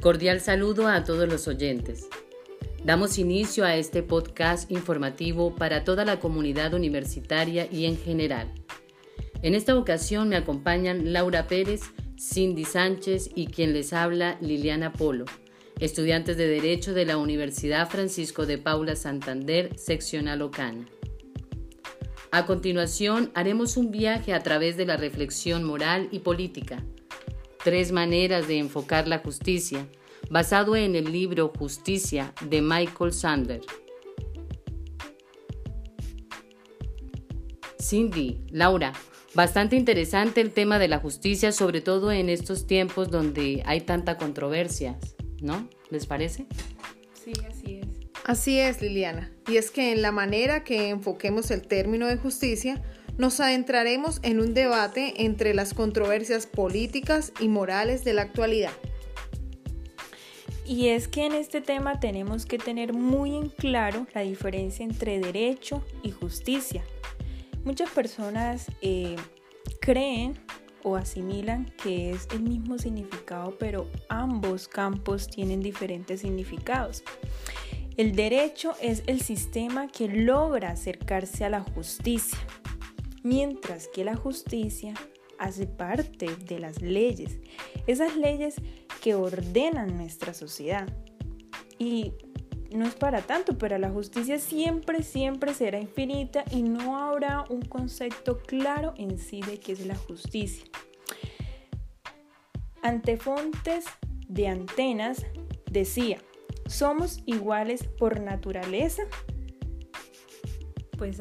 [0.00, 2.08] Cordial saludo a todos los oyentes.
[2.84, 8.52] Damos inicio a este podcast informativo para toda la comunidad universitaria y en general.
[9.42, 11.80] En esta ocasión me acompañan Laura Pérez,
[12.16, 15.24] Cindy Sánchez y quien les habla Liliana Polo,
[15.80, 20.86] estudiantes de Derecho de la Universidad Francisco de Paula Santander, seccional Ocana.
[22.30, 26.84] A continuación haremos un viaje a través de la reflexión moral y política
[27.68, 29.86] Tres maneras de enfocar la justicia,
[30.30, 33.60] basado en el libro Justicia de Michael Sander.
[37.78, 38.94] Cindy, Laura,
[39.34, 44.16] bastante interesante el tema de la justicia, sobre todo en estos tiempos donde hay tanta
[44.16, 44.98] controversia,
[45.42, 45.68] ¿no?
[45.90, 46.46] ¿Les parece?
[47.22, 47.88] Sí, así es.
[48.24, 49.30] Así es, Liliana.
[49.46, 52.82] Y es que en la manera que enfoquemos el término de justicia,
[53.18, 58.72] nos adentraremos en un debate entre las controversias políticas y morales de la actualidad.
[60.64, 65.18] Y es que en este tema tenemos que tener muy en claro la diferencia entre
[65.18, 66.84] derecho y justicia.
[67.64, 69.16] Muchas personas eh,
[69.80, 70.38] creen
[70.84, 77.02] o asimilan que es el mismo significado, pero ambos campos tienen diferentes significados.
[77.96, 82.38] El derecho es el sistema que logra acercarse a la justicia
[83.22, 84.94] mientras que la justicia
[85.38, 87.38] hace parte de las leyes,
[87.86, 88.56] esas leyes
[89.02, 90.88] que ordenan nuestra sociedad.
[91.78, 92.12] Y
[92.70, 97.62] no es para tanto, pero la justicia siempre, siempre será infinita y no habrá un
[97.62, 100.64] concepto claro en sí de qué es la justicia.
[102.82, 103.86] Antefontes
[104.28, 105.24] de Antenas
[105.70, 106.18] decía,
[106.66, 109.04] ¿somos iguales por naturaleza?
[110.96, 111.20] Pues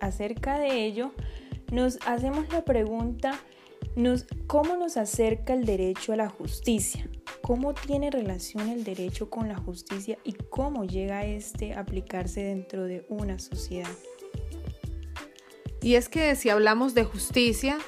[0.00, 1.12] acerca de ello,
[1.70, 3.40] nos hacemos la pregunta,
[4.46, 7.08] ¿cómo nos acerca el derecho a la justicia?
[7.42, 12.84] ¿Cómo tiene relación el derecho con la justicia y cómo llega este a aplicarse dentro
[12.84, 13.90] de una sociedad?
[15.82, 17.78] Y es que si hablamos de justicia,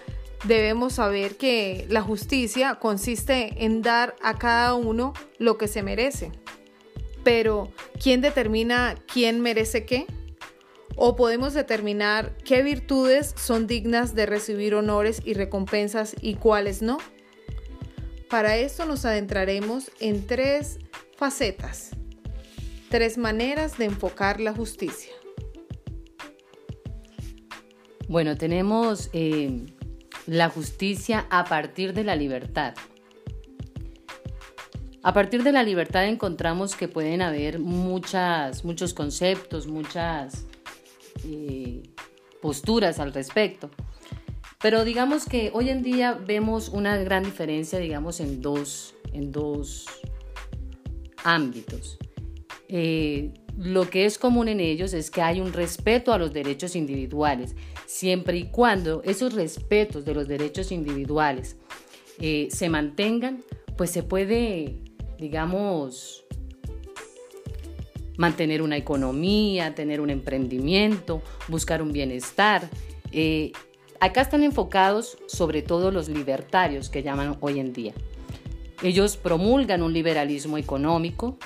[0.44, 6.32] debemos saber que la justicia consiste en dar a cada uno lo que se merece.
[7.22, 7.70] Pero,
[8.02, 10.06] ¿quién determina quién merece qué?
[11.04, 16.98] O podemos determinar qué virtudes son dignas de recibir honores y recompensas y cuáles no.
[18.30, 20.78] Para esto nos adentraremos en tres
[21.16, 21.90] facetas,
[22.88, 25.10] tres maneras de enfocar la justicia.
[28.06, 29.66] Bueno, tenemos eh,
[30.28, 32.74] la justicia a partir de la libertad.
[35.02, 40.46] A partir de la libertad encontramos que pueden haber muchas, muchos conceptos, muchas
[41.24, 41.82] eh,
[42.40, 43.70] posturas al respecto.
[44.60, 49.86] Pero digamos que hoy en día vemos una gran diferencia, digamos, en dos, en dos
[51.24, 51.98] ámbitos.
[52.68, 56.74] Eh, lo que es común en ellos es que hay un respeto a los derechos
[56.74, 57.54] individuales,
[57.86, 61.56] siempre y cuando esos respetos de los derechos individuales
[62.18, 63.42] eh, se mantengan,
[63.76, 64.80] pues se puede,
[65.18, 66.24] digamos,
[68.16, 72.68] mantener una economía, tener un emprendimiento, buscar un bienestar.
[73.12, 73.52] Eh,
[74.00, 77.94] acá están enfocados sobre todo los libertarios que llaman hoy en día.
[78.82, 81.38] Ellos promulgan un liberalismo económico,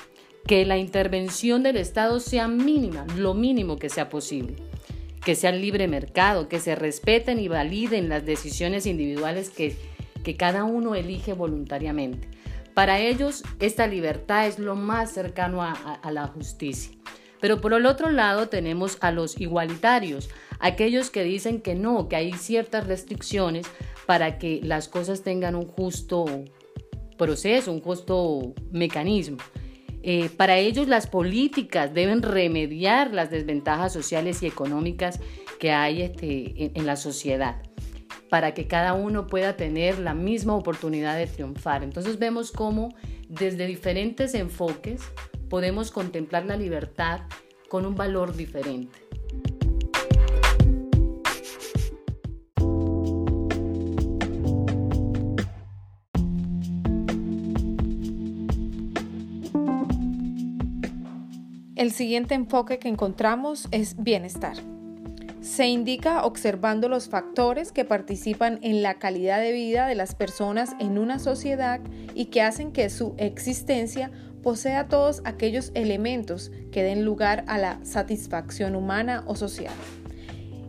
[0.47, 4.55] que la intervención del Estado sea mínima, lo mínimo que sea posible,
[5.23, 9.75] que sea el libre mercado, que se respeten y validen las decisiones individuales que,
[10.23, 12.29] que cada uno elige voluntariamente.
[12.77, 16.95] Para ellos esta libertad es lo más cercano a, la justicia.
[17.41, 20.29] Pero por el otro lado tenemos a los igualitarios,
[20.59, 23.65] aquellos que dicen que no, que hay ciertas restricciones
[24.05, 26.25] para que las cosas tengan un justo
[27.17, 29.37] proceso, un justo mecanismo.
[30.03, 35.19] Eh, para ellos las políticas deben remediar las desventajas sociales y económicas
[35.59, 37.66] que hay este, en la sociedad
[38.29, 41.83] para que cada uno pueda tener la misma oportunidad de triunfar.
[41.83, 42.93] Entonces vemos cómo
[43.29, 45.01] desde diferentes enfoques
[45.49, 47.21] podemos contemplar la libertad
[47.69, 48.99] con un valor diferente.
[61.75, 64.57] El siguiente enfoque que encontramos es bienestar.
[65.57, 70.75] Se indica observando los factores que participan en la calidad de vida de las personas
[70.79, 71.81] en una sociedad
[72.13, 74.11] y que hacen que su existencia
[74.43, 79.73] posea todos aquellos elementos que den lugar a la satisfacción humana o social.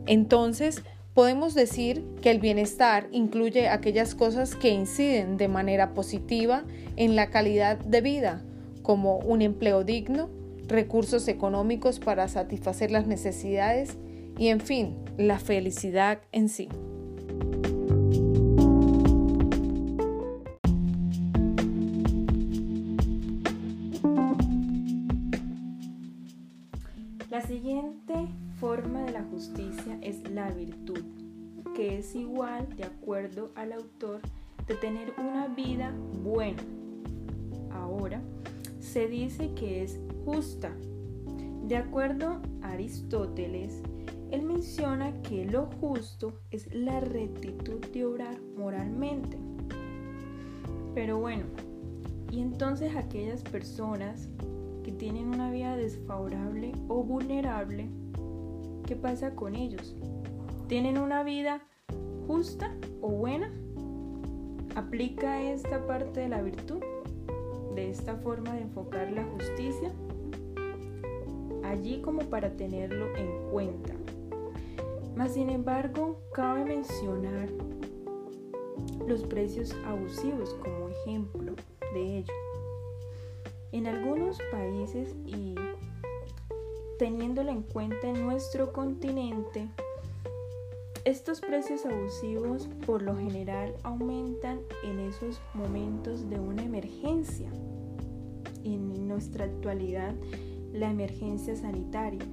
[0.06, 0.82] Entonces,
[1.12, 6.62] Podemos decir que el bienestar incluye aquellas cosas que inciden de manera positiva
[6.94, 8.44] en la calidad de vida,
[8.82, 10.30] como un empleo digno,
[10.68, 13.98] recursos económicos para satisfacer las necesidades
[14.38, 16.68] y, en fin, la felicidad en sí.
[27.30, 28.14] La siguiente
[28.60, 31.02] forma de la justicia es la virtud,
[31.74, 34.20] que es igual, de acuerdo al autor,
[34.66, 35.92] de tener una vida
[36.22, 36.62] buena.
[37.72, 38.22] Ahora,
[38.80, 40.72] se dice que es justa.
[41.66, 43.82] De acuerdo a Aristóteles,
[44.30, 49.38] él menciona que lo justo es la rectitud de obrar moralmente.
[50.94, 51.44] Pero bueno,
[52.30, 54.28] y entonces aquellas personas
[54.84, 57.88] que tienen una vida desfavorable o vulnerable,
[58.86, 59.96] ¿qué pasa con ellos?
[60.66, 61.62] ¿Tienen una vida
[62.26, 63.50] justa o buena?
[64.74, 66.80] ¿Aplica esta parte de la virtud?
[67.74, 69.90] ¿De esta forma de enfocar la justicia?
[71.64, 73.97] Allí como para tenerlo en cuenta.
[75.18, 77.48] Mas sin embargo, cabe mencionar
[79.04, 81.56] los precios abusivos como ejemplo
[81.92, 82.32] de ello.
[83.72, 85.56] En algunos países y
[87.00, 89.68] teniéndolo en cuenta en nuestro continente,
[91.04, 97.50] estos precios abusivos por lo general aumentan en esos momentos de una emergencia.
[98.62, 100.14] En nuestra actualidad,
[100.72, 102.24] la emergencia sanitaria.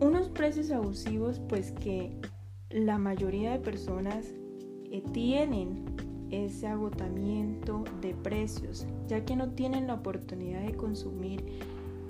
[0.00, 2.12] Unos precios abusivos pues que
[2.68, 4.26] la mayoría de personas
[4.90, 5.84] eh, tienen
[6.30, 11.44] ese agotamiento de precios, ya que no tienen la oportunidad de consumir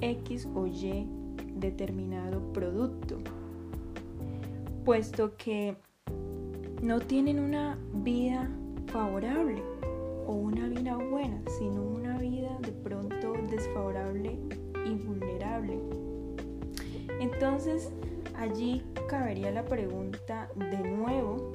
[0.01, 1.07] X o Y
[1.55, 3.19] determinado producto,
[4.85, 5.77] puesto que
[6.83, 8.51] no tienen una vida
[8.87, 9.63] favorable
[10.27, 14.06] o una vida buena, sino una vida de pronto desfavorable
[17.37, 17.91] Entonces,
[18.35, 21.53] allí cabería la pregunta de nuevo,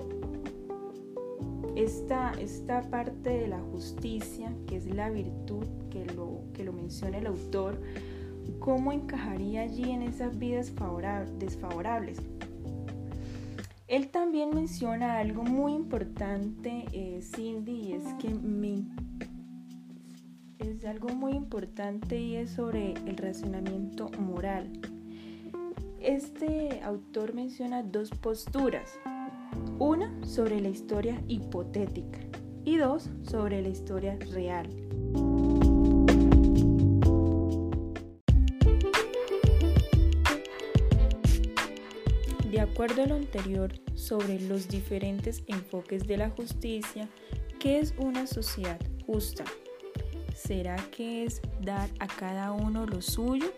[1.75, 7.17] esta, esta parte de la justicia, que es la virtud que lo, que lo menciona
[7.17, 7.81] el autor,
[8.59, 10.71] ¿cómo encajaría allí en esas vidas
[11.39, 12.19] desfavorables?
[13.87, 18.35] Él también menciona algo muy importante, eh, Cindy, y es que
[20.59, 24.90] es algo muy importante y es sobre el razonamiento moral.
[26.03, 28.99] Este autor menciona dos posturas.
[29.77, 32.19] Una sobre la historia hipotética
[32.65, 34.67] y dos sobre la historia real.
[42.49, 47.07] De acuerdo a lo anterior sobre los diferentes enfoques de la justicia,
[47.59, 49.43] ¿qué es una sociedad justa?
[50.33, 53.53] ¿Será que es dar a cada uno lo suyo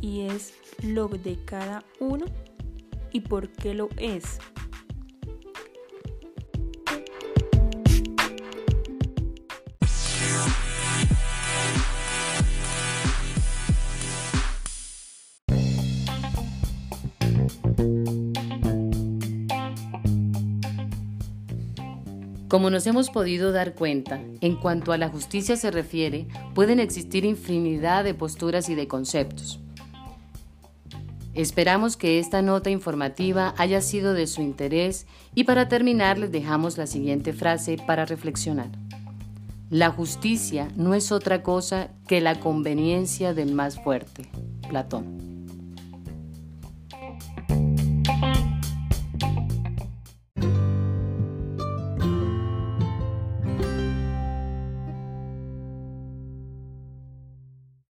[0.00, 2.26] y es lo de cada uno
[3.12, 4.38] y por qué lo es.
[22.48, 27.26] Como nos hemos podido dar cuenta, en cuanto a la justicia se refiere, pueden existir
[27.26, 29.60] infinidad de posturas y de conceptos.
[31.38, 36.76] Esperamos que esta nota informativa haya sido de su interés y para terminar les dejamos
[36.76, 38.70] la siguiente frase para reflexionar.
[39.70, 44.28] La justicia no es otra cosa que la conveniencia del más fuerte.
[44.68, 45.27] Platón.